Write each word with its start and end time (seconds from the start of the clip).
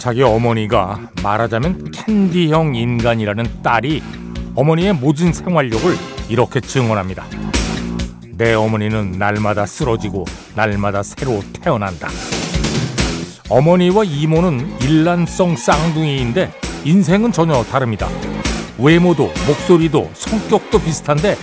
자기 0.00 0.22
어머니가 0.22 0.98
말하자면 1.22 1.90
캔디형 1.90 2.74
인간이라는 2.74 3.62
딸이 3.62 4.02
어머니의 4.54 4.94
모진 4.94 5.30
생활력을 5.30 5.94
이렇게 6.30 6.58
증언합니다. 6.58 7.26
내 8.38 8.54
어머니는 8.54 9.12
날마다 9.18 9.66
쓰러지고 9.66 10.24
날마다 10.54 11.02
새로 11.02 11.42
태어난다. 11.52 12.08
어머니와 13.50 14.04
이모는 14.04 14.80
일란성 14.80 15.54
쌍둥이인데 15.54 16.50
인생은 16.86 17.30
전혀 17.30 17.62
다릅니다. 17.64 18.08
외모도 18.78 19.30
목소리도 19.46 20.12
성격도 20.14 20.80
비슷한데 20.80 21.36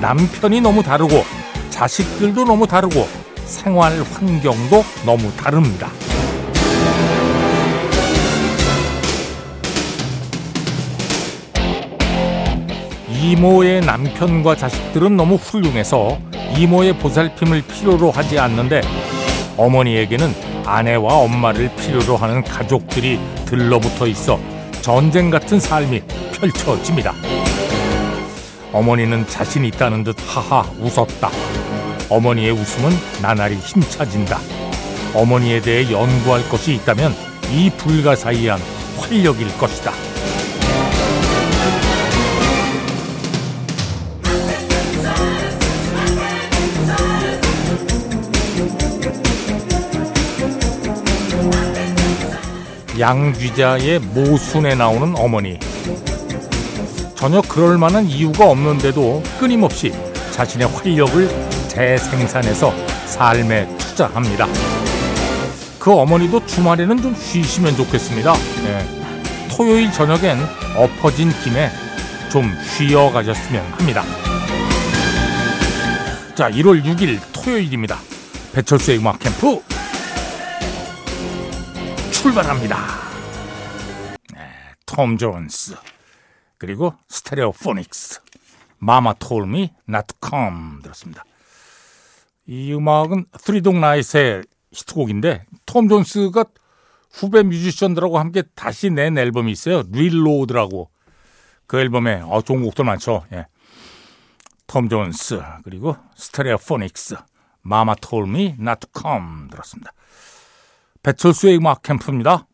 남편이 0.00 0.60
너무 0.60 0.82
다르고 0.82 1.22
자식들도 1.70 2.44
너무 2.44 2.66
다르고 2.66 3.06
생활 3.44 4.02
환경도 4.02 4.82
너무 5.06 5.32
다릅니다. 5.36 5.88
이모의 13.22 13.82
남편과 13.82 14.56
자식들은 14.56 15.14
너무 15.14 15.34
훌륭해서 15.34 16.18
이모의 16.56 16.96
보살핌을 16.98 17.62
필요로 17.66 18.10
하지 18.10 18.38
않는데 18.38 18.80
어머니에게는 19.58 20.34
아내와 20.64 21.16
엄마를 21.16 21.70
필요로 21.76 22.16
하는 22.16 22.42
가족들이 22.42 23.20
들러붙어 23.44 24.06
있어 24.06 24.40
전쟁 24.80 25.28
같은 25.28 25.60
삶이 25.60 26.00
펼쳐집니다. 26.32 27.12
어머니는 28.72 29.26
자신 29.26 29.66
있다는 29.66 30.02
듯 30.02 30.16
하하 30.26 30.62
웃었다. 30.80 31.30
어머니의 32.08 32.52
웃음은 32.52 32.90
나날이 33.20 33.56
힘차진다. 33.56 34.38
어머니에 35.12 35.60
대해 35.60 35.92
연구할 35.92 36.48
것이 36.48 36.74
있다면 36.76 37.14
이 37.52 37.68
불가사의한 37.76 38.58
활력일 38.98 39.58
것이다. 39.58 40.09
양귀자의 53.00 53.98
모순에 53.98 54.74
나오는 54.74 55.16
어머니. 55.16 55.58
전혀 57.16 57.40
그럴 57.40 57.78
만한 57.78 58.04
이유가 58.04 58.50
없는데도 58.50 59.22
끊임없이 59.38 59.92
자신의 60.32 60.68
활력을 60.68 61.28
재생산해서 61.68 62.74
삶에 63.06 63.66
투자합니다. 63.78 64.46
그 65.78 65.92
어머니도 65.92 66.44
주말에는 66.44 67.00
좀 67.00 67.14
쉬시면 67.14 67.74
좋겠습니다. 67.76 68.34
네. 68.64 68.86
토요일 69.50 69.90
저녁엔 69.90 70.38
엎어진 70.76 71.30
김에 71.42 71.70
좀 72.30 72.54
쉬어 72.62 73.10
가셨으면 73.10 73.64
합니다. 73.72 74.04
자, 76.34 76.50
1월 76.50 76.84
6일 76.84 77.18
토요일입니다. 77.32 77.98
배철수의 78.52 78.98
음악 78.98 79.18
캠프 79.18 79.62
출발합니다. 82.20 82.99
네, 84.90 84.96
톰 84.96 85.16
존스 85.16 85.76
그리고 86.58 86.94
스테레오 87.08 87.52
포닉스 87.52 88.20
마마 88.78 89.14
톨미 89.14 89.72
come 89.88 90.82
들었습니다. 90.82 91.24
이 92.46 92.74
음악은 92.74 93.26
Three 93.38 93.64
Dog 93.64 93.80
Night의 93.80 94.42
히트곡인데 94.72 95.46
톰 95.66 95.88
존스가 95.88 96.44
후배 97.12 97.42
뮤지션들하고 97.42 98.18
함께 98.18 98.42
다시 98.54 98.90
낸 98.90 99.16
앨범이 99.16 99.52
있어요. 99.52 99.82
Reload라고 99.90 100.90
그 101.66 101.78
앨범에 101.78 102.22
어, 102.24 102.42
좋은 102.42 102.62
곡들 102.62 102.84
많죠. 102.84 103.24
예. 103.32 103.46
톰 104.66 104.88
존스 104.88 105.40
그리고 105.64 105.96
스테레오 106.16 106.58
포닉스 106.58 107.16
마마 107.62 107.94
톨미 107.96 108.56
come 108.58 109.50
들었습니다. 109.50 109.92
배철수의 111.02 111.58
음악 111.58 111.82
캠프입니다. 111.82 112.46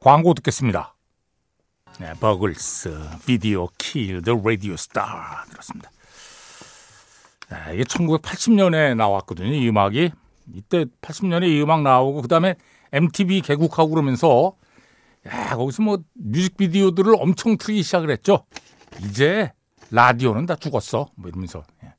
광고 0.00 0.32
듣겠습니다. 0.34 0.94
네, 1.98 2.12
버글스 2.20 2.96
Video 3.26 3.68
Killed 3.78 4.22
the 4.22 4.40
Radio 4.44 4.76
Star 4.76 5.44
들었습니다. 5.50 5.90
네, 7.50 7.74
이게 7.74 7.82
1980년에 7.82 8.94
나왔거든요. 8.96 9.52
이 9.52 9.68
음악이 9.68 10.12
이때 10.54 10.84
80년에 11.02 11.48
이 11.48 11.60
음악 11.60 11.82
나오고 11.82 12.22
그다음에 12.22 12.54
MTV 12.92 13.40
개국하고 13.40 13.90
그러면서 13.90 14.54
야, 15.26 15.56
거기서 15.56 15.82
뭐 15.82 15.98
뮤직비디오들을 16.14 17.14
엄청 17.18 17.58
틀기 17.58 17.82
시작을 17.82 18.10
했죠. 18.10 18.44
이제 19.00 19.52
라디오는 19.90 20.46
다 20.46 20.54
죽었어. 20.54 21.08
뭐 21.16 21.28
이러면서. 21.28 21.64
예. 21.84 21.94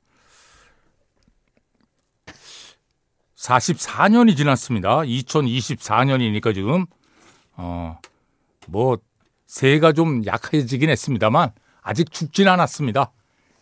44년이 3.35 4.37
지났습니다. 4.37 4.99
2024년이니까 4.99 6.53
지금 6.53 6.85
어 7.59 7.99
뭐 8.69 8.97
새가 9.47 9.93
좀 9.93 10.25
약해지긴 10.25 10.89
했습니다만 10.89 11.51
아직 11.81 12.11
죽진 12.11 12.47
않았습니다. 12.47 13.11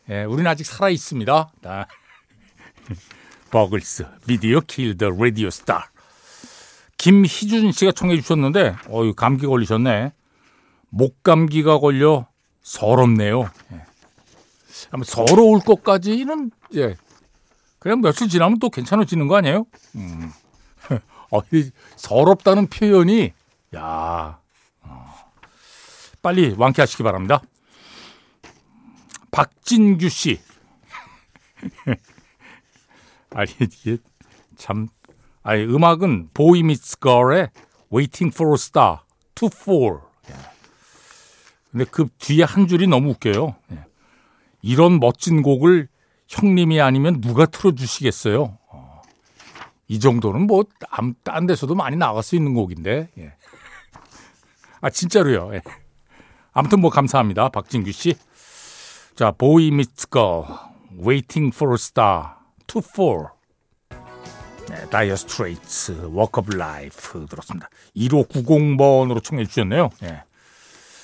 예, 0.10 0.24
우리는 0.24 0.50
아직 0.50 0.66
살아 0.66 0.90
있습니다. 0.90 1.52
버글스 3.52 4.06
비디오 4.28 4.60
킬더 4.62 5.10
라디오 5.12 5.50
스타 5.50 5.90
김희준 6.98 7.72
씨가 7.72 7.94
청해 7.94 8.18
주셨는데 8.18 8.76
어유 8.90 9.14
감기 9.14 9.46
걸리셨네. 9.46 10.12
목 10.90 11.24
감기가 11.24 11.80
걸려 11.80 12.28
서럽네요. 12.62 13.50
예. 13.74 13.82
서러울 15.06 15.60
것까지는 15.62 16.52
예, 16.76 16.96
그냥 17.80 18.02
며칠 18.02 18.28
지나면 18.28 18.60
또 18.60 18.70
괜찮아지는 18.70 19.28
거 19.28 19.38
아니에요? 19.38 19.66
음. 19.96 20.32
어, 21.32 21.40
서럽다는 21.96 22.68
표현이 22.68 23.34
야 23.76 24.40
어. 24.82 25.16
빨리 26.22 26.54
완쾌하시기 26.58 27.04
바랍니다. 27.04 27.42
박진규 29.32 30.10
씨. 30.10 30.40
아니 33.32 33.52
이게 33.60 33.98
참 34.56 34.88
아니 35.44 35.64
음악은 35.64 36.30
보이 36.34 36.64
미츠 36.64 36.98
걸의 36.98 37.50
Waiting 37.92 38.34
for 38.34 38.52
a 38.52 38.56
Star 38.56 38.98
to 39.36 39.50
Fall. 39.54 40.00
예. 40.30 40.34
근데 41.72 41.86
그 41.86 42.08
뒤에 42.18 42.44
한 42.44 42.68
줄이 42.68 42.88
너무 42.88 43.12
웃겨요. 43.12 43.56
예. 43.72 43.86
이런 44.62 45.00
멋진 45.00 45.42
곡을 45.42 45.88
형님이 46.28 46.82
아니면 46.82 47.22
누가 47.22 47.46
틀어주시겠어요? 47.46 48.58
어. 49.88 49.94
이 49.94 50.00
정도는 50.00 50.48
뭐, 50.48 50.66
딴 51.24 51.48
데서도 51.48 51.76
많이 51.76 51.96
나갈 51.96 52.24
수 52.24 52.36
있는 52.36 52.54
곡인데. 52.54 53.10
예. 53.18 53.34
아, 54.82 54.90
진짜로요. 54.90 55.54
예. 55.56 55.62
아무튼 56.52 56.82
뭐 56.82 56.90
감사합니다. 56.90 57.50
박진규 57.50 57.92
씨. 57.92 58.16
자, 59.16 59.32
보이 59.32 59.72
미츠거, 59.72 60.48
Waiting 61.00 61.56
for 61.56 61.74
a 61.74 61.76
Star, 61.76 62.30
to 62.68 62.82
Fall. 62.86 63.28
네, 64.70 64.90
다이어 64.90 65.16
스트레이트, 65.16 66.10
Walk 66.12 66.42
of 66.42 66.56
Life 66.56 67.26
들었습니다. 67.26 67.70
1590번으로 67.96 69.24
청해 69.24 69.46
주셨네요. 69.46 69.90
예. 70.04 70.24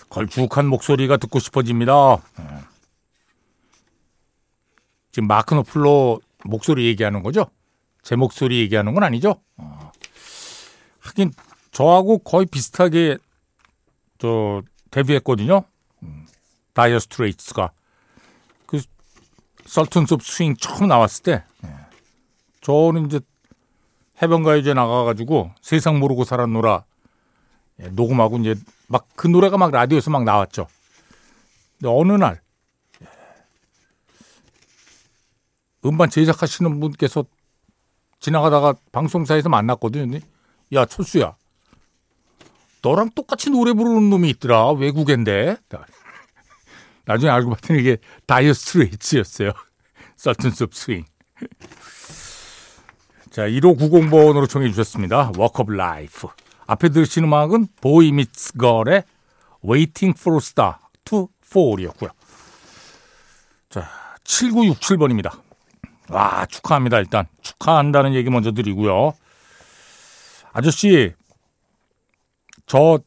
걸쭉한 0.09 0.67
목소리가 0.67 1.17
듣고 1.17 1.39
싶어집니다. 1.39 2.17
예. 2.39 2.45
지금 5.11 5.27
마크 5.27 5.53
노플로 5.53 6.19
목소리 6.45 6.87
얘기하는 6.87 7.23
거죠? 7.23 7.45
제 8.03 8.15
목소리 8.15 8.59
얘기하는 8.59 8.93
건 8.93 9.03
아니죠? 9.03 9.41
어. 9.57 9.91
하긴 10.99 11.31
저하고 11.71 12.19
거의 12.19 12.45
비슷하게 12.45 13.17
저 14.19 14.61
데뷔했거든요. 14.91 15.63
음. 16.03 16.27
다이어 16.73 16.99
스트레이트가 16.99 17.71
그 18.65 18.81
Sultans 19.65 20.13
of 20.15 20.23
Swing 20.23 20.55
처음 20.57 20.87
나왔을 20.87 21.23
때 21.23 21.43
예. 21.65 21.69
저는 22.61 23.07
이제 23.07 23.19
해변가요제 24.21 24.73
나가가지고 24.73 25.51
세상 25.61 25.99
모르고 25.99 26.23
살았노라 26.25 26.83
예, 27.81 27.87
녹음하고 27.89 28.37
이제 28.37 28.55
막 28.87 29.07
그 29.15 29.27
노래가 29.27 29.57
막 29.57 29.71
라디오에서 29.71 30.11
막 30.11 30.23
나왔죠. 30.23 30.67
근데 31.79 31.87
어느 31.89 32.13
날 32.13 32.41
음반 35.85 36.09
제작하시는 36.09 36.79
분께서 36.79 37.25
지나가다가 38.23 38.75
방송사에서 38.93 39.49
만났거든요. 39.49 40.19
야, 40.71 40.85
철수야. 40.85 41.35
너랑 42.81 43.09
똑같이 43.15 43.49
노래 43.49 43.73
부르는 43.73 44.09
놈이 44.09 44.29
있더라. 44.29 44.71
외국인데. 44.71 45.57
나중에 47.03 47.29
알고 47.29 47.49
봤더니 47.49 47.81
이게 47.81 47.97
다이어 48.25 48.53
스트레이트였어요. 48.53 49.51
Sultans 50.15 50.63
of 50.63 50.73
Swing. 50.73 51.03
자, 53.29 53.41
1590번으로 53.41 54.47
청해 54.47 54.69
주셨습니다. 54.69 55.33
Walk 55.37 55.63
of 55.63 55.73
Life. 55.73 56.29
앞에 56.65 56.89
들으신 56.89 57.25
음악은 57.25 57.67
보이 57.81 58.13
미츠 58.13 58.53
걸의 58.53 59.03
Waiting 59.65 60.17
for 60.17 60.37
Star 60.37 60.75
to 61.03 61.27
Fall이었고요. 61.45 62.11
자, 63.69 63.89
7967번입니다. 64.23 65.42
와, 66.13 66.45
축하합니다. 66.45 66.99
일단 66.99 67.25
축하한다는 67.41 68.13
얘기 68.13 68.29
먼저 68.29 68.51
드리고요. 68.51 69.13
아저씨, 70.51 71.11
저 72.67 72.99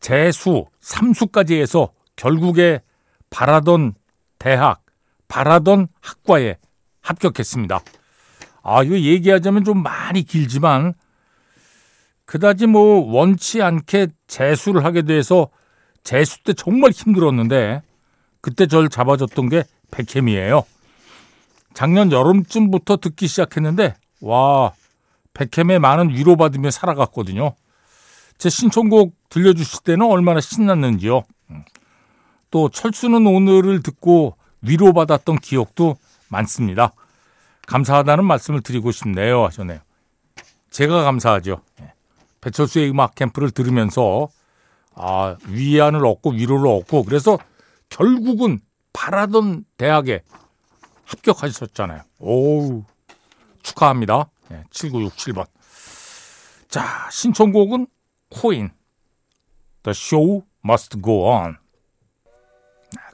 재수, 0.00 0.64
삼수까지 0.80 1.60
해서 1.60 1.92
결국에 2.16 2.80
바라던 3.28 3.92
대학, 4.38 4.82
바라던 5.28 5.88
학과에 6.00 6.56
합격했습니다. 7.02 7.80
아, 8.62 8.82
이거 8.82 8.98
얘기하자면 8.98 9.64
좀 9.64 9.82
많이 9.82 10.22
길지만 10.22 10.94
그다지 12.24 12.66
뭐 12.66 13.04
원치 13.14 13.60
않게 13.60 14.08
재수를 14.26 14.84
하게 14.84 15.02
돼서 15.02 15.48
재수 16.04 16.42
때 16.42 16.54
정말 16.54 16.90
힘들었는데 16.90 17.82
그때 18.40 18.66
절 18.66 18.88
잡아줬던 18.88 19.50
게 19.50 19.64
백햄이에요. 19.90 20.64
작년 21.74 22.12
여름쯤부터 22.12 22.98
듣기 22.98 23.26
시작했는데 23.26 23.94
와 24.20 24.72
백햄에 25.34 25.78
많은 25.78 26.10
위로받으며 26.10 26.70
살아갔거든요. 26.70 27.54
제 28.38 28.48
신청곡 28.48 29.14
들려주실 29.28 29.82
때는 29.84 30.06
얼마나 30.06 30.40
신났는지요. 30.40 31.22
또 32.50 32.68
철수는 32.68 33.26
오늘을 33.26 33.82
듣고 33.82 34.36
위로받았던 34.62 35.38
기억도 35.38 35.96
많습니다. 36.28 36.92
감사하다는 37.66 38.24
말씀을 38.24 38.62
드리고 38.62 38.90
싶네요 38.90 39.44
하셨네요. 39.44 39.78
제가 40.70 41.02
감사하죠. 41.02 41.62
예. 41.80 41.92
배철수의 42.40 42.90
음악 42.90 43.14
캠프를 43.14 43.50
들으면서 43.50 44.28
아, 44.94 45.36
위안을 45.46 46.04
얻고 46.04 46.32
위로를 46.32 46.66
얻고 46.66 47.04
그래서 47.04 47.38
결국은 47.88 48.60
바라던 48.92 49.64
대학에 49.76 50.22
합격하셨잖아요. 51.10 52.02
오우 52.18 52.84
축하합니다. 53.62 54.30
네, 54.48 54.64
7967번. 54.70 55.46
자, 56.68 57.08
신청곡은 57.10 57.86
코인 58.30 58.70
The 59.82 59.92
Show 59.92 60.42
Must 60.64 61.00
Go 61.02 61.26
On. 61.28 61.56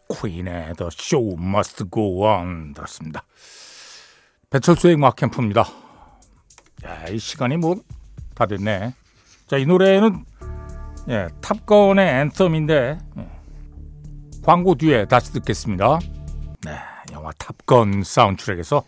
코인의 0.08 0.74
The 0.76 0.90
Show 0.92 1.36
Must 1.38 1.84
Go 1.92 2.24
On 2.24 2.74
들었습니다. 2.74 3.24
배철수의 4.50 4.94
음악 4.94 5.16
캠프입니다. 5.16 5.64
야, 6.84 7.08
이 7.08 7.18
시간이 7.18 7.56
뭐 7.56 7.76
다 8.36 8.44
됐네. 8.46 8.94
자, 9.48 9.56
이 9.56 9.64
노래는 9.64 10.24
예, 11.08 11.28
탑건의 11.40 12.20
앤썸인데 12.20 12.98
예, 13.18 13.28
광고 14.44 14.74
뒤에 14.74 15.06
다시 15.06 15.32
듣겠습니다. 15.32 15.98
네, 16.64 16.78
영화 17.12 17.32
탑건 17.32 18.02
사운드트랙에서 18.04 18.84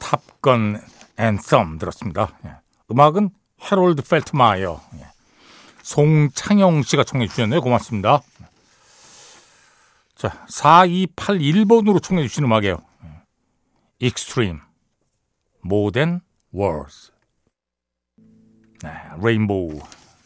Top 0.00 0.41
Gun 0.41 0.82
Anthem 1.18 1.78
들었습니다. 1.78 2.36
예, 2.44 2.56
음악은 2.90 3.30
해롤드 3.60 4.02
펠트마이어, 4.02 4.80
예, 4.94 5.06
송창영 5.82 6.82
씨가 6.82 7.04
청해 7.04 7.28
주셨네요. 7.28 7.60
고맙습니다. 7.60 8.22
자, 10.14 10.44
4281번으로 10.48 12.02
청해 12.02 12.22
주신 12.22 12.44
음악이에요. 12.44 12.78
익스트림, 13.98 14.60
More 15.62 15.91
Than 15.91 16.20
Words. 16.52 17.12
네, 18.82 18.90
레인보우, 19.20 19.80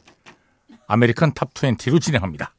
American 0.88 1.34
Top 1.34 1.54
20로 1.54 2.02
진행합니다. 2.02 2.54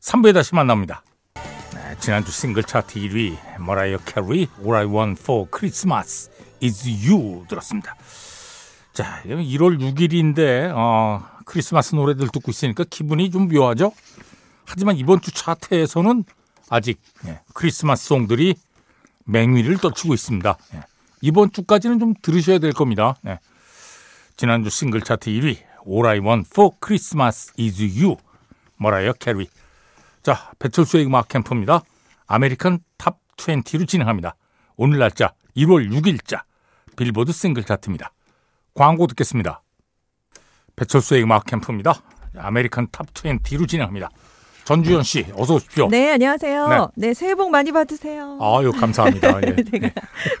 3부에 0.00 0.32
다시 0.32 0.54
만납니다. 0.54 1.02
네, 1.34 1.96
지난주 2.00 2.30
싱글 2.30 2.62
차트 2.62 3.00
1위 3.00 3.36
머라이어 3.60 3.98
캐리 3.98 4.48
All 4.60 4.74
I 4.74 4.84
Want 4.84 5.20
for 5.20 5.46
Christmas 5.52 6.30
is 6.62 6.88
You 6.88 7.44
들었습니다. 7.48 7.96
자, 8.92 9.22
1월 9.24 9.78
6일인데 9.80 10.72
어, 10.74 11.22
크리스마스 11.44 11.94
노래들 11.94 12.28
듣고 12.28 12.50
있으니까 12.50 12.84
기분이 12.88 13.30
좀 13.30 13.48
묘하죠? 13.48 13.92
하지만 14.64 14.96
이번 14.96 15.20
주 15.20 15.32
차트에서는 15.32 16.24
아직 16.68 17.00
예, 17.26 17.40
크리스마스 17.54 18.06
송들이 18.06 18.54
맹위를 19.24 19.78
떨치고 19.78 20.14
있습니다. 20.14 20.56
예. 20.74 20.80
이번 21.22 21.50
주까지는 21.52 21.98
좀 21.98 22.14
들으셔야 22.20 22.58
될 22.58 22.72
겁니다. 22.72 23.16
예. 23.26 23.38
지난주 24.36 24.70
싱글 24.70 25.00
차트 25.00 25.30
1위 25.30 25.67
All 25.88 26.06
I 26.06 26.18
Want 26.18 26.50
for 26.52 26.72
Christmas 26.84 27.50
is 27.58 27.80
You 27.80 28.16
머라이어 28.76 29.14
캐리 29.14 29.48
자 30.22 30.52
배철수의 30.58 31.06
음악 31.06 31.28
캠프입니다. 31.28 31.80
American 32.26 32.80
Top 32.98 33.18
20로 33.38 33.88
진행합니다. 33.88 34.36
오늘 34.76 34.98
날짜 34.98 35.32
1월 35.56 35.90
6일자 35.90 36.42
빌보드 36.94 37.32
싱글 37.32 37.64
차트입니다. 37.64 38.12
광고 38.74 39.06
듣겠습니다. 39.06 39.62
배철수의 40.76 41.22
음악 41.22 41.46
캠프입니다. 41.46 42.02
American 42.36 42.88
Top 42.92 43.06
20로 43.14 43.66
진행합니다. 43.66 44.10
전주현 44.68 45.02
씨, 45.02 45.24
어서 45.34 45.54
오십시오. 45.54 45.88
네, 45.88 46.10
안녕하세요. 46.10 46.68
네, 46.68 47.08
네 47.08 47.14
새해 47.14 47.34
복 47.34 47.50
많이 47.50 47.72
받으세요. 47.72 48.36
아유, 48.38 48.70
감사합니다. 48.70 49.40
예. 49.48 49.56
제가 49.64 49.90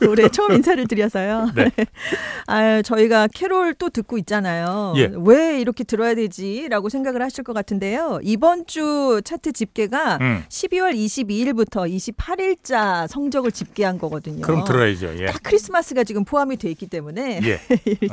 올해 0.06 0.28
처음 0.28 0.52
인사를 0.52 0.86
드려서요. 0.86 1.52
네. 1.56 1.70
아, 2.46 2.82
저희가 2.82 3.28
캐롤 3.28 3.72
또 3.72 3.88
듣고 3.88 4.18
있잖아요. 4.18 4.92
예. 4.98 5.10
왜 5.16 5.58
이렇게 5.58 5.82
들어야 5.82 6.14
되지라고 6.14 6.90
생각을 6.90 7.22
하실 7.22 7.42
것 7.42 7.54
같은데요. 7.54 8.20
이번 8.22 8.66
주 8.66 9.22
차트 9.24 9.52
집계가 9.52 10.18
음. 10.20 10.44
12월 10.50 10.94
22일부터 10.94 11.90
28일자 11.90 13.08
성적을 13.08 13.50
집계한 13.50 13.98
거거든요. 13.98 14.42
그럼 14.42 14.64
들어야죠. 14.64 15.20
예. 15.20 15.24
딱 15.24 15.42
크리스마스가 15.42 16.04
지금 16.04 16.26
포함이 16.26 16.58
돼 16.58 16.70
있기 16.72 16.86
때문에 16.88 17.40
예. 17.44 17.60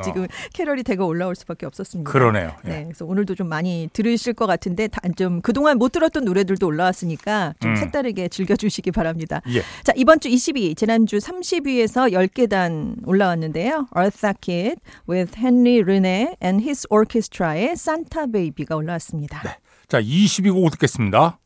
지금 0.02 0.22
어. 0.22 0.26
캐롤이 0.54 0.82
대거 0.82 1.04
올라올 1.04 1.34
수밖에 1.34 1.66
없었습니다. 1.66 2.10
그러네요. 2.10 2.52
예. 2.64 2.68
네, 2.70 2.84
그래서 2.84 3.04
오늘도 3.04 3.34
좀 3.34 3.50
많이 3.50 3.90
들으실 3.92 4.32
것 4.32 4.46
같은데 4.46 4.88
좀 5.14 5.42
그동안 5.42 5.76
못 5.76 5.92
들었 5.92 6.05
들었던 6.06 6.24
노래들도 6.24 6.66
올라왔으니까 6.66 7.54
좀 7.60 7.72
음. 7.72 7.76
색다르게 7.76 8.28
즐겨주시기 8.28 8.90
바랍니다. 8.92 9.40
예. 9.48 9.62
자 9.82 9.92
이번 9.96 10.20
주 10.20 10.28
22, 10.28 10.74
지난주 10.74 11.18
30위에서 11.18 12.12
10계단 12.12 13.06
올라왔는데요. 13.06 13.88
Eartha 13.94 14.34
Kitt 14.40 14.76
with 15.08 15.38
Henry 15.38 15.82
Rene 15.82 16.34
and 16.42 16.62
his 16.62 16.86
orchestra의 16.90 17.72
Santa 17.72 18.26
Baby가 18.30 18.76
올라왔습니다. 18.76 19.42
네. 19.42 19.56
자 19.88 20.00
22곡 20.00 20.72
듣겠습니다. 20.72 21.38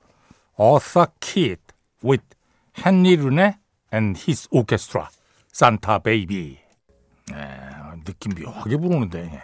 Eartha 0.59 1.07
Kitt 1.21 1.63
with 2.05 2.25
Henry 2.85 3.17
Rene 3.17 3.55
and 3.93 4.21
his 4.21 4.49
orchestra 4.51 5.09
Santa 5.53 5.99
Baby. 6.03 6.59
네, 7.31 7.37
느낌 8.05 8.33
묘하게 8.35 8.77
부르는데. 8.77 9.43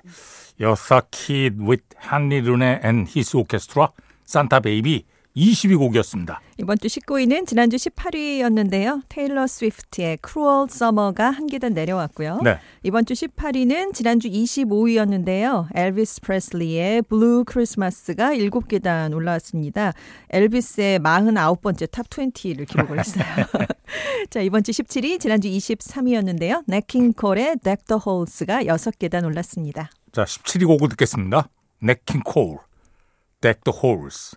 Eartha 0.59 1.03
Kitt 1.11 1.57
with 1.61 1.85
Rene 2.11 2.81
and 2.83 3.11
his 3.15 3.37
orchestra 3.37 3.89
Santa 4.27 4.61
Baby 4.61 5.05
20위 5.37 5.56
곡이었습니다. 5.56 6.39
이번 6.59 6.79
주 6.79 6.89
19위는 6.89 7.47
지난주 7.47 7.77
18위였는데요. 7.77 9.03
테일러 9.09 9.47
스위프트의 9.47 10.19
Cruel 10.27 10.67
Summer가 10.71 11.31
한 11.31 11.47
계단 11.47 11.75
내려왔고요. 11.75 12.41
네. 12.43 12.59
이번 12.83 13.05
주 13.05 13.13
18위는 13.13 13.93
지난주 13.93 14.29
25위였는데요. 14.29 15.69
엘비스 15.75 16.23
프레슬리의 16.23 17.03
Blue 17.03 17.45
Christmas가 17.49 18.31
7계단 18.31 19.15
올라왔습니다. 19.15 19.93
엘비스의 20.31 21.01
49번째 21.01 21.91
Top 21.91 22.09
20를 22.09 22.67
기록을 22.67 22.99
했어요. 22.99 23.25
자, 24.31 24.41
이번 24.41 24.63
주 24.65 24.73
17위, 24.73 25.21
지난주 25.21 25.49
23위였는데요. 25.49 26.65
냇 26.67 26.94
킹 26.94 27.22
콜의 27.22 27.57
Deck 27.63 27.85
the 27.87 28.01
Halls가 28.05 28.65
6계단 28.65 29.25
올랐습니다. 29.27 29.91
자, 30.13 30.25
17위 30.25 30.67
곡을 30.67 30.89
듣겠습니다. 30.89 31.51
냇 31.81 32.06
킹 32.06 32.31
콜, 32.31 32.57
Deck 33.41 33.61
the 33.65 33.79
Halls. 33.83 34.37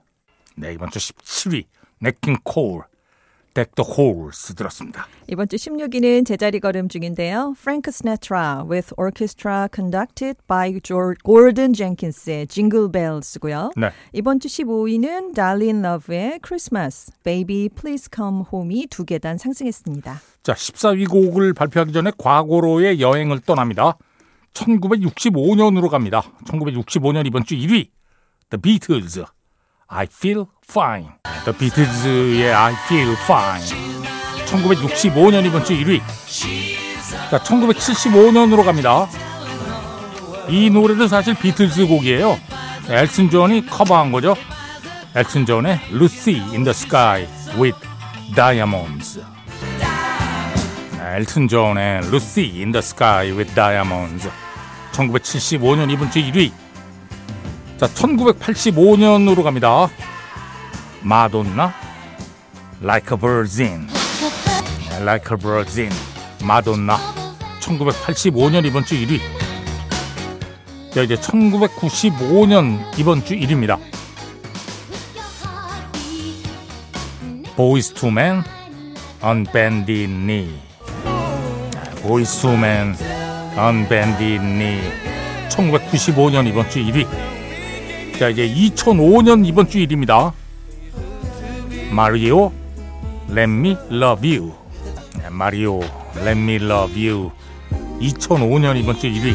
네, 0.55 0.73
이번 0.73 0.89
주 0.91 0.99
17위 0.99 1.65
냇 1.99 2.18
킹 2.18 2.37
콜 2.43 2.83
Deck 3.53 3.71
the 3.75 3.87
Halls 3.87 4.53
들었습니다. 4.53 5.07
이번 5.27 5.47
주 5.47 5.55
16위는 5.55 6.25
제자리 6.25 6.59
걸음 6.59 6.87
중인데요. 6.87 7.55
Frank 7.57 7.89
Sinatra 7.89 8.63
with 8.69 8.93
Orchestra 8.97 9.67
conducted 9.73 10.37
by 10.47 10.79
George, 10.83 11.19
Gordon 11.23 11.73
Jenkins의 11.73 12.47
Jingle 12.47 12.89
Bells고요. 12.91 13.71
네. 13.75 13.91
이번 14.13 14.39
주 14.39 14.47
15위는 14.47 15.33
Darlene 15.33 15.83
Love의 15.83 16.39
Christmas, 16.45 17.11
Baby 17.23 17.69
Please 17.69 18.07
Come 18.13 18.43
Home이 18.51 18.87
두 18.87 19.03
계단 19.05 19.37
상승했습니다. 19.37 20.21
자, 20.43 20.53
14위 20.53 21.09
곡을 21.09 21.53
발표하기 21.53 21.91
전에 21.91 22.11
과거로의 22.17 23.01
여행을 23.01 23.39
떠납니다. 23.41 23.97
1965년으로 24.53 25.89
갑니다. 25.89 26.23
1965년 26.45 27.25
이번 27.25 27.45
주 27.45 27.55
1위 27.55 27.89
The 28.49 28.59
Beatles 28.59 29.23
I 29.89 30.07
Feel 30.07 30.47
Fine. 30.67 31.09
The 31.45 31.55
Beatles의 31.55 32.51
I 32.51 32.73
Feel 32.87 33.15
Fine. 33.23 33.63
1965년 34.47 35.45
이번 35.45 35.63
주 35.63 35.73
1위. 35.73 36.01
자, 37.29 37.37
1975년으로 37.43 38.65
갑니다. 38.65 39.07
이 40.47 40.71
노래도 40.71 41.07
사실 41.07 41.35
비틀즈 41.35 41.85
곡이에요. 41.85 42.39
엘튼 42.87 43.29
존이 43.29 43.67
커버한 43.67 44.11
거죠. 44.11 44.35
엘튼 45.15 45.45
존의 45.45 45.79
Lucy 45.91 46.39
in 46.49 46.63
the 46.63 46.71
Sky 46.71 47.27
with 47.55 47.77
Diamonds. 48.33 49.21
엘튼 50.99 51.47
존의 51.47 51.99
Lucy 52.07 52.61
in 52.61 52.71
the 52.71 52.79
Sky 52.79 53.31
with 53.31 53.53
Diamonds. 53.53 54.27
1975년 54.93 55.91
이번 55.91 56.09
주 56.09 56.19
1위. 56.19 56.51
자, 57.79 57.87
1985년으로 57.87 59.41
갑니다. 59.41 59.87
마돈나, 61.01 61.73
Like 62.83 63.15
a 63.15 63.17
Virgin. 63.17 63.87
Like 64.99 65.31
a 65.31 65.37
Virgin. 65.39 65.89
마돈나. 66.43 66.97
1985년 67.61 68.65
이번 68.65 68.83
주 68.83 68.95
1위. 68.95 69.21
자, 70.93 71.03
이제 71.03 71.15
1995년 71.15 72.81
이번 72.97 73.23
주 73.23 73.33
1위입니다. 73.35 73.79
보이스 77.55 77.93
투맨, 77.93 78.43
On 79.23 79.44
Bended 79.44 80.07
Knee. 80.07 80.59
보이스 82.01 82.41
투맨, 82.41 82.97
On 83.57 83.78
Bended 83.78 84.39
Knee. 84.39 84.81
1995년 85.47 86.45
이번 86.45 86.69
주 86.69 86.79
1위. 86.79 87.38
자 88.19 88.27
이제 88.27 88.45
2005년 88.49 89.47
이번 89.47 89.69
주 89.69 89.79
1위입니다. 89.79 90.33
마리오 91.89 92.51
Let 93.29 93.43
Me 93.43 93.77
Love 93.89 94.37
You 94.37 94.51
네, 95.17 95.29
마리오 95.29 95.79
Let 96.17 96.31
Me 96.31 96.55
Love 96.55 97.07
You 97.07 97.31
2005년 98.01 98.75
이번 98.75 98.99
주 98.99 99.07
1위 99.07 99.33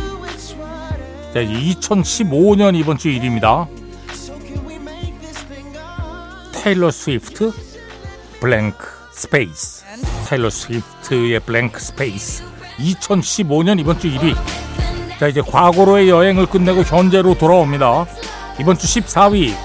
자 1.32 1.40
2015년 1.40 2.76
이번 2.78 2.98
주 2.98 3.08
1위입니다. 3.08 3.68
테일러 6.52 6.90
스위프트 6.90 7.52
Blank 8.40 8.86
Space 9.12 9.84
테일러 10.28 10.50
스위프트의 10.50 11.40
Blank 11.40 11.80
Space 11.80 12.44
2015년 12.80 13.80
이번 13.80 13.98
주 13.98 14.10
1위 14.10 14.36
자 15.18 15.28
이제 15.28 15.40
과거로의 15.40 16.10
여행을 16.10 16.44
끝내고 16.44 16.82
현재로 16.82 17.38
돌아옵니다. 17.38 18.04
이번 18.59 18.77
주 18.77 18.87
14위 18.87 19.55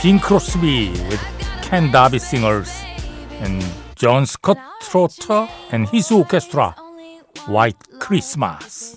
빈 0.00 0.18
크로스비 0.18 0.92
with 1.08 1.20
Ken 1.62 1.90
Darby 1.90 2.16
Singers 2.16 2.70
and 3.40 3.64
John 3.96 4.24
Scott 4.24 4.58
Trotter 4.82 5.48
and 5.72 5.88
his 5.88 6.12
orchestra 6.12 6.74
White 7.46 7.78
Christmas 7.98 8.95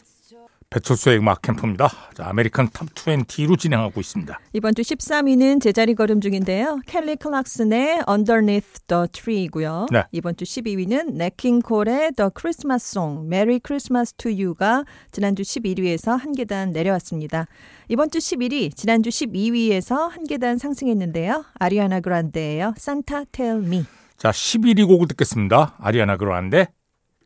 배철수의 0.71 1.19
음악 1.19 1.43
캠프입니다. 1.43 1.89
자, 2.15 2.29
American 2.29 2.69
Top 2.73 2.87
20로 2.95 3.59
진행하고 3.59 4.01
있습니다. 4.01 4.39
이번 4.53 4.77
주 4.77 4.83
13위는 4.83 5.61
제자리 5.61 5.97
걸음 5.97 6.21
중인데요. 6.21 6.81
켈리 6.87 7.17
클락슨의 7.17 8.05
Underneath 8.09 8.79
the 8.87 9.09
Tree고요. 9.11 9.87
네. 9.91 10.05
이번 10.13 10.37
주 10.37 10.45
12위는 10.45 11.15
냇 11.15 11.45
킹 11.45 11.75
콜의 11.75 12.13
The 12.13 12.31
Christmas 12.39 12.87
Song, 12.87 13.27
Merry 13.27 13.59
Christmas 13.65 14.13
to 14.15 14.31
You가 14.31 14.85
지난주 15.11 15.43
11위에서 15.43 16.17
한 16.17 16.33
계단 16.33 16.71
내려왔습니다. 16.71 17.47
이번 17.89 18.11
주 18.11 18.19
11위, 18.19 18.77
지난주 18.77 19.11
12위에서 19.11 20.09
한 20.09 20.25
계단 20.25 20.57
상승했는데요. 20.57 21.47
아리아나 21.59 21.99
그란데예요. 21.99 22.75
Santa 22.77 23.25
Tell 23.33 23.67
Me. 23.67 23.87
자, 24.17 24.31
11위 24.31 24.87
곡을 24.87 25.09
듣겠습니다. 25.09 25.75
아리아나 25.81 26.17
그란데 26.17 26.69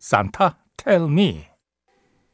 Santa 0.01 0.53
Tell 0.79 1.11
Me. 1.11 1.54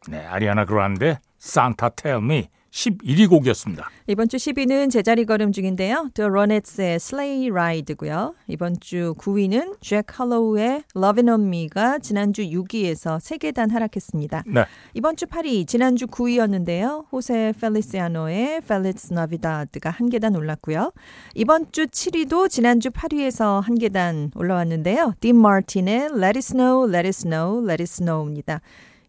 네, 0.09 0.25
아리아나 0.25 0.65
그란데 0.65 1.19
산타 1.39 1.91
텔미 1.91 2.49
11위 2.71 3.29
곡이었습니다. 3.29 3.91
이번 4.07 4.29
주 4.29 4.37
10위는 4.39 4.91
제자리 4.91 5.27
걸음 5.27 5.53
중인데요. 5.53 6.09
The 6.15 6.29
Ronettes의 6.31 6.95
Sleigh 6.95 7.51
Ride고요. 7.51 8.35
이번 8.47 8.79
주 8.81 9.15
9위는 9.19 9.77
잭 9.81 10.07
할로우의 10.09 10.85
Lovin' 10.97 11.29
on 11.29 11.47
Me가 11.47 11.99
지난주 11.99 12.43
6위에서 12.43 13.19
3계단 13.19 13.71
하락했습니다. 13.73 14.45
네. 14.47 14.65
이번 14.95 15.17
주 15.17 15.27
8위, 15.27 15.67
지난주 15.67 16.07
9위였는데요. 16.07 17.07
호세 17.13 17.53
펠리시아노의 17.61 18.61
Feliz 18.63 19.13
Navidad가 19.13 19.91
한 19.91 20.09
계단 20.09 20.35
올랐고요. 20.35 20.93
이번 21.35 21.73
주 21.73 21.87
7위도 21.87 22.49
지난주 22.49 22.91
8위에서 22.91 23.61
한 23.61 23.75
계단 23.77 24.31
올라왔는데요. 24.35 25.15
딘 25.21 25.37
마틴의 25.37 26.11
Let 26.15 26.25
It 26.25 26.39
Snow, 26.39 26.89
Let 26.89 27.07
It 27.07 27.09
Snow, 27.09 27.59
Let 27.65 27.83
It 27.83 27.91
Snow입니다. 27.91 28.61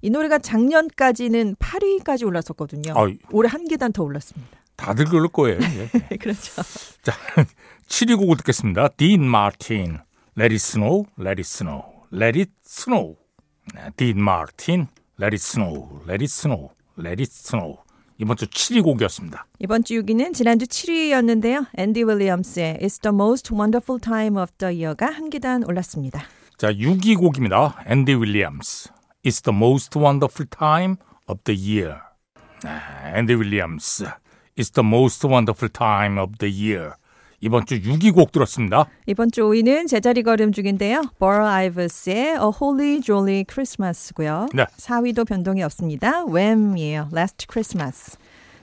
이 0.02 0.10
노래가 0.10 0.40
작년까지는 0.40 1.56
8위까지 1.56 2.26
올랐었거든요. 2.26 2.94
아, 2.96 3.08
올해 3.32 3.50
한 3.50 3.68
계단 3.68 3.92
더 3.94 4.04
올랐습니다. 4.04 4.50
다들 4.76 5.06
그럴 5.06 5.28
거예요. 5.28 5.60
예. 6.12 6.18
그렇죠. 6.18 6.62
자, 7.04 7.14
7위 7.88 8.18
곡을 8.18 8.38
듣겠습니다. 8.38 8.88
딘 8.98 9.24
마틴, 9.24 10.00
Let 10.38 10.54
It 10.54 10.56
Snow, 10.56 11.06
Let 11.20 11.40
It 11.40 11.42
Snow, 11.42 11.84
Let 12.14 12.40
It 12.40 12.52
Snow. 12.66 13.16
딘 13.96 14.22
마틴, 14.24 14.88
Let 15.22 15.36
It 15.36 15.36
Snow, 15.36 16.02
Let 16.08 16.24
It 16.24 16.26
Snow, 16.26 16.70
Let 16.98 17.22
It 17.22 17.32
Snow. 17.32 17.78
이번 18.18 18.38
주 18.38 18.46
7위 18.46 18.84
곡이었습니다. 18.84 19.46
이번 19.60 19.84
주 19.84 19.96
6위는 19.96 20.34
지난주 20.34 20.66
7위였는데요. 20.66 21.66
앤디 21.76 22.04
윌리엄스의 22.04 22.78
It's 22.82 23.02
the 23.02 23.14
most 23.14 23.54
wonderful 23.54 24.00
time 24.00 24.38
of 24.40 24.52
the 24.58 24.76
year가 24.76 25.08
한 25.08 25.30
계단 25.30 25.64
올랐습니다. 25.64 26.22
자, 26.58 26.72
6위 26.72 27.18
곡입니다. 27.18 27.84
앤디 27.88 28.14
윌리엄스. 28.16 28.90
It's 29.24 29.42
the 29.44 29.56
most 29.56 29.96
wonderful 29.96 30.48
time 30.48 30.98
of 31.28 31.40
the 31.44 31.56
year. 31.56 31.98
앤디 33.16 33.36
윌리엄스. 33.36 34.06
It's 34.58 34.74
the 34.74 34.84
most 34.84 35.28
wonderful 35.28 35.70
time 35.72 36.18
of 36.20 36.40
the 36.40 36.52
year. 36.52 36.94
이번 37.40 37.66
주 37.66 37.80
6위 37.80 38.14
곡 38.14 38.32
들었습니다. 38.32 38.88
이번 39.06 39.32
주 39.32 39.42
5위는 39.42 39.88
제자리 39.88 40.24
걸음 40.24 40.52
중인데요. 40.52 41.04
버러 41.20 41.48
아이버스의 41.48 42.34
A 42.34 42.52
Holy 42.62 43.02
Jolly 43.02 43.46
Christmas고요. 43.48 44.50
네. 44.56 44.66
4위도 44.78 45.28
변동이 45.28 45.62
없습니다. 45.64 46.26
Wham이에요. 46.26 47.10
Last 47.14 47.46
Christmas. 47.52 48.18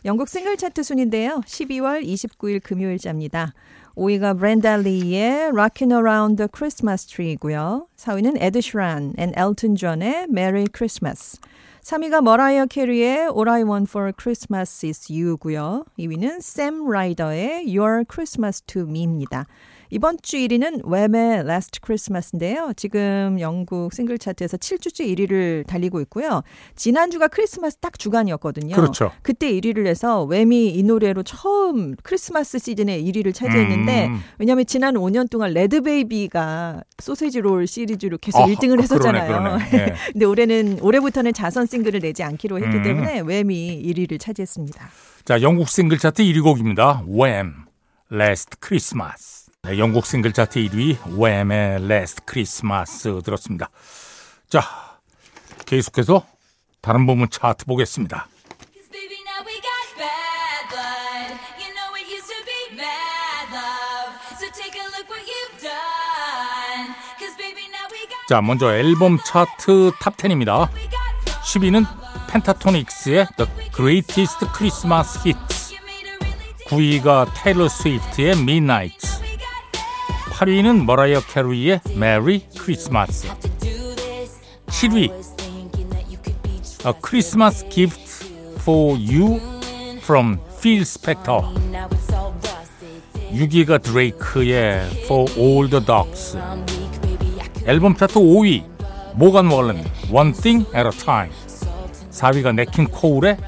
영국 0.05 0.29
싱글 0.29 0.57
차트 0.57 0.83
순인데요. 0.83 1.41
12월 1.45 2.05
29일 2.05 2.63
금요일자입니다. 2.63 3.53
5위가 3.99 4.39
브렌다 4.39 4.77
리의 4.77 5.49
Rockin' 5.49 5.91
Around 5.91 6.37
the 6.37 6.49
Christmas 6.55 7.05
Tree고요. 7.05 7.89
4위는 7.97 8.37
에드 8.41 8.61
시런 8.61 9.13
and 9.19 9.33
엘튼 9.35 9.75
존의 9.75 10.29
Merry 10.31 10.67
Christmas. 10.73 11.41
3위가 11.83 12.23
머라이어 12.23 12.67
캐리의 12.67 13.27
All 13.35 13.49
I 13.49 13.65
Want 13.65 13.91
for 13.91 14.13
Christmas 14.17 14.87
is 14.87 15.13
You고요. 15.13 15.85
2위는 15.99 16.41
샘 16.41 16.89
라이더의 16.89 17.77
Your 17.77 18.05
Christmas 18.09 18.63
to 18.63 18.83
Me입니다. 18.83 19.47
이번 19.91 20.19
주 20.23 20.37
1위는 20.37 20.85
웸의 20.85 21.41
Last 21.41 21.81
Christmas인데요. 21.85 22.73
지금 22.77 23.39
영국 23.41 23.93
싱글 23.95 24.19
차트에서 24.19 24.57
7주째 24.57 25.07
1위를 25.15 25.67
달리고 25.67 26.01
있고요. 26.03 26.43
지난주가 26.77 27.29
크리스마스 27.29 27.77
딱 27.77 27.99
주간이었거든요. 27.99 28.75
그렇죠. 28.75 29.11
그때 29.23 29.53
1위를 29.53 29.87
해서 29.87 30.27
웸이 30.27 30.75
이 30.75 30.83
노래로 30.83 31.23
처음 31.23 31.95
크리스마스 32.03 32.59
시즌에 32.59 33.03
1위를 33.03 33.35
차지했는데 33.35 34.07
음. 34.09 34.21
왜냐하면 34.39 34.67
지난 34.67 34.95
5년 34.95 35.31
동안 35.31 35.53
래드베이비가 35.53 36.83
sausage 36.99 37.41
roll 37.41 37.67
시리즈로 37.67 38.19
계속 38.19 38.41
아, 38.41 38.47
1등을 38.47 38.83
했었잖아요. 38.83 39.27
그러네, 39.27 39.71
그러네. 39.71 39.71
네. 39.87 39.95
근데 40.13 40.27
올해는 40.27 40.79
올해부터는 40.83 41.33
자선 41.33 41.67
싱글을 41.67 42.01
내지 42.01 42.23
않기로 42.23 42.59
했기 42.59 42.77
음. 42.77 42.83
때문에 42.83 43.23
웸이 43.23 43.83
1위를 43.87 44.21
차지했습니다. 44.21 44.89
자, 45.25 45.43
영국 45.43 45.69
싱글 45.69 45.99
차트 45.99 46.23
1위 46.23 46.43
곡입니다. 46.43 47.05
웸, 47.07 47.53
Last 48.11 48.57
Christmas. 48.63 49.38
네, 49.63 49.77
영국 49.79 50.07
싱글 50.07 50.33
차트 50.33 50.61
1위 50.61 50.97
웸의 51.19 51.83
Last 51.85 52.23
Christmas 52.29 53.23
들었습니다. 53.23 53.69
자, 54.49 54.63
계속해서 55.67 56.25
다른 56.81 57.07
부분 57.07 57.29
차트 57.29 57.67
보겠습니다. 57.67 58.29
자, 68.29 68.41
먼저 68.43 68.75
앨범 68.75 69.19
차트 69.19 69.93
Top 70.01 70.17
10입니다. 70.17 70.69
10위는 71.43 71.85
펜타토닉스의 72.31 73.27
The 73.37 73.51
Greatest 73.75 74.47
Christmas 74.57 75.19
Hits. 75.27 75.75
9위가 76.67 77.33
테일러 77.35 77.69
스위프트의 77.69 78.33
Midnight 78.33 79.08
8위는 80.39 80.85
머라이어 80.85 81.21
캐리의 81.23 81.81
Merry 81.97 82.43
Christmas 82.53 83.27
7위 84.69 85.11
A 86.87 86.93
Christmas 87.05 87.69
Gift 87.69 88.25
for 88.61 88.97
You 88.97 89.41
from 89.97 90.39
Phil 90.61 90.83
Spector 90.83 91.43
6위가 93.33 93.83
드레이크의 93.83 94.87
For 95.07 95.29
All 95.37 95.69
the 95.69 95.85
Dogs 95.85 96.39
앨범 97.67 97.97
차트 97.97 98.21
5위 98.21 98.63
모간 99.15 99.49
월런 99.49 99.85
One 100.13 100.33
Thing 100.33 100.65
at 100.73 100.87
a 100.87 100.93
Time 101.05 101.35
4위가 102.13 102.55
냇 102.55 102.71
킹 102.71 102.87
콜의 102.91 103.39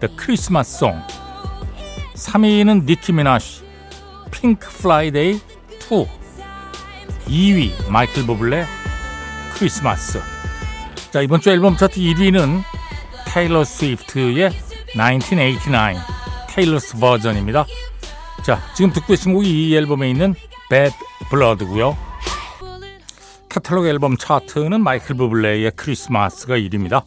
The 0.00 0.16
Christmas 0.16 0.76
Song 0.76 1.04
3위는 2.14 2.86
니키 2.86 3.12
미나즈 3.12 3.64
Pink 4.30 4.70
Friday 4.70 5.38
2 5.90 6.21
2위 7.26 7.90
마이클 7.90 8.26
버블레 8.26 8.64
크리스마스. 9.54 10.20
자 11.10 11.20
이번 11.20 11.40
주 11.40 11.50
앨범 11.50 11.76
차트 11.76 12.00
1위는 12.00 12.62
테일러 13.26 13.64
스위프트의 13.64 14.50
1989 14.94 16.00
Taylor's 16.48 16.98
Version입니다. 16.98 17.64
자 18.44 18.60
지금 18.74 18.92
듣고 18.92 19.08
계신 19.08 19.34
곡이 19.34 19.48
이 19.68 19.76
앨범에 19.76 20.10
있는 20.10 20.34
Bad 20.68 20.94
Blood고요. 21.30 21.96
카탈로그 23.48 23.88
앨범 23.88 24.16
차트는 24.16 24.82
마이클 24.82 25.16
버블레의 25.16 25.72
크리스마스가 25.76 26.56
1위입니다. 26.56 27.04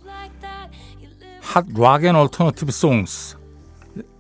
Hot 1.42 1.66
Rock & 1.78 2.04
Alternative 2.04 2.72
Songs 2.72 3.38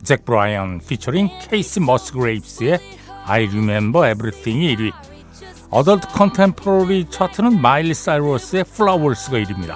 잭 0.03 0.25
브라이언 0.25 0.81
피처링 0.87 1.29
케이시 1.49 1.79
머스그레이브스의 1.81 2.79
I 3.25 3.47
Remember 3.47 4.09
Everything이 4.09 4.75
1위 4.75 4.91
Adult 5.75 6.07
Contemporary 6.07 7.09
차트는 7.09 7.61
마일리 7.61 7.93
사이러스의 7.93 8.63
Flowers가 8.65 9.39
1위입니다 9.39 9.75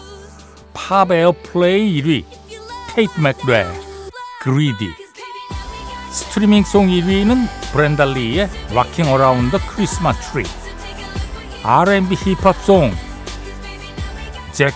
Pop 0.74 1.12
Airplay 1.12 2.02
1위 2.02 2.24
테이트 2.88 3.20
맥레 3.20 3.68
Greedy 4.42 4.94
Streaming 6.10 6.64
Song 6.64 6.88
1위는 6.88 7.50
브렌다 7.74 8.06
리의 8.06 8.50
Rocking 8.72 9.10
Around 9.10 9.52
the 9.52 9.62
Christmas 9.68 10.18
Tree 10.32 10.48
R&B 11.64 12.16
힙합 12.16 12.56
송잭 12.64 12.96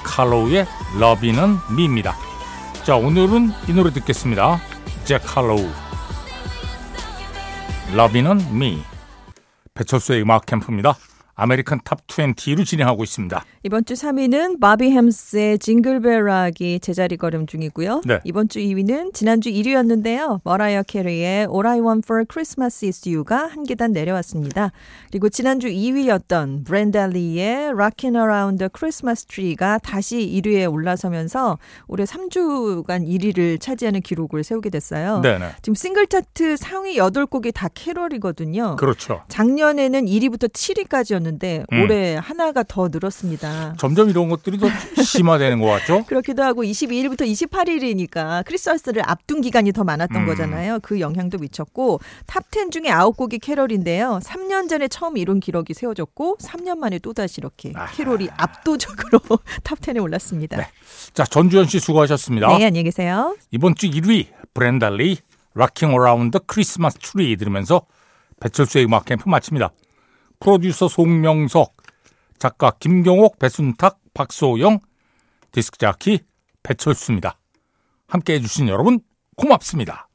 칼로우의 0.03 0.67
러비는 0.99 1.57
미입니다 1.73 2.17
자, 2.83 2.97
오늘은 2.97 3.53
이 3.69 3.71
노래 3.71 3.93
듣겠습니다. 3.93 4.59
잭 5.05 5.21
할로우. 5.23 5.69
Lovin 7.93 8.40
On 8.40 8.59
Me. 8.59 8.83
배철수의 9.73 10.23
음악 10.23 10.45
캠프입니다. 10.45 10.97
American 11.35 11.79
Top 11.83 12.05
20로 12.07 12.65
진행하고 12.65 13.03
있습니다. 13.03 13.43
이번 13.63 13.85
주 13.85 13.95
3위는 13.95 14.59
바비 14.59 14.91
헬름스의 14.91 15.57
Jingle 15.57 16.06
Bell 16.06 16.38
Rock이 16.38 16.79
제자리 16.79 17.17
걸음 17.17 17.47
중이고요. 17.47 18.01
네. 18.05 18.19
이번 18.23 18.49
주 18.49 18.59
2위는 18.59 19.13
지난주 19.13 19.49
1위였는데요. 19.49 20.41
머라이어 20.43 20.83
캐리의 20.83 21.47
All 21.47 21.65
I 21.65 21.79
Want 21.79 22.05
for 22.05 22.23
Christmas 22.31 22.85
is 22.85 23.09
You가 23.09 23.47
한 23.47 23.63
계단 23.63 23.93
내려왔습니다. 23.93 24.71
그리고 25.09 25.29
지난주 25.29 25.69
2위였던 25.69 26.65
브렌다 26.65 27.07
리의 27.07 27.69
Rockin' 27.69 28.15
Around 28.15 28.59
the 28.59 28.69
Christmas 28.75 29.25
Tree가 29.25 29.79
다시 29.79 30.17
1위에 30.17 30.71
올라서면서 30.71 31.57
올해 31.87 32.03
3주간 32.03 33.07
1위를 33.07 33.59
차지하는 33.59 34.01
기록을 34.01 34.43
세우게 34.43 34.69
됐어요. 34.69 35.21
네네. 35.21 35.53
지금 35.61 35.73
싱글 35.73 36.05
차트 36.07 36.57
상위 36.57 36.97
8곡이 36.97 37.53
다 37.53 37.69
캐럴이거든요. 37.73 38.75
그렇죠. 38.75 39.23
작년에는 39.29 40.05
1위부터 40.05 40.51
7위까지였는데 40.51 41.22
음. 41.71 41.81
올해 41.81 42.15
하나가 42.15 42.63
더 42.63 42.89
늘었습니다. 42.89 43.75
점점 43.77 44.09
이런 44.09 44.29
것들이 44.29 44.57
더 44.57 44.67
심화되는 45.01 45.59
것 45.59 45.67
같죠? 45.67 46.03
그렇기도 46.07 46.43
하고 46.43 46.63
22일부터 46.63 47.21
28일이니까 47.21 48.45
크리스마스를 48.45 49.01
앞둔 49.05 49.41
기간이 49.41 49.71
더 49.71 49.83
많았던 49.83 50.23
음. 50.23 50.27
거잖아요. 50.27 50.79
그 50.81 50.99
영향도 50.99 51.37
미쳤고 51.37 51.99
Top10 52.27 52.71
중에 52.71 52.83
9곡이 52.83 53.41
캐롤인데요. 53.41 54.19
3년 54.23 54.69
전에 54.69 54.87
처음 54.87 55.17
이룬 55.17 55.39
기록이 55.39 55.73
세워졌고 55.73 56.37
3년 56.41 56.77
만에 56.77 56.99
또다시 56.99 57.35
이렇게 57.39 57.71
아하. 57.75 57.91
캐롤이 57.93 58.29
압도적으로 58.37 59.19
Top 59.63 59.79
10에 59.79 60.01
올랐습니다. 60.01 60.57
네. 60.57 60.67
자, 61.13 61.23
전주현 61.23 61.67
씨 61.67 61.79
수고하셨습니다. 61.79 62.47
네, 62.57 62.65
안녕히 62.65 62.83
계세요. 62.83 63.35
이번 63.51 63.75
주 63.75 63.89
1위 63.89 64.27
브렌다 64.53 65.04
리 65.04 65.17
Rockin' 65.55 65.93
Around 65.93 66.39
Christmas 66.45 66.97
Tree 66.99 67.35
들으면서 67.37 67.85
배철수의 68.39 68.85
음악 68.85 69.05
캠프 69.05 69.29
마칩니다. 69.29 69.71
프로듀서 70.39 70.87
송명석, 70.87 71.75
작가 72.39 72.71
김경옥, 72.71 73.39
배순탁, 73.39 73.99
박소영, 74.13 74.79
디스크 75.51 75.77
자키 75.77 76.19
배철수입니다. 76.61 77.39
함께 78.07 78.33
해 78.33 78.39
주신 78.39 78.67
여러분 78.67 78.99
고맙습니다. 79.35 80.07